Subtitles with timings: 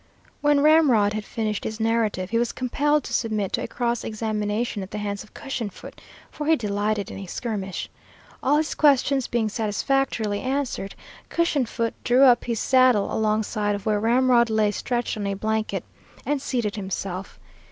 [0.41, 4.81] When Ramrod had finished his narrative, he was compelled to submit to a cross examination
[4.81, 7.87] at the hands of Cushion foot, for he delighted in a skirmish.
[8.41, 10.95] All his questions being satisfactorily answered,
[11.29, 15.83] Cushion foot drew up his saddle alongside of where Ramrod lay stretched on a blanket,
[16.25, 17.39] and seated himself.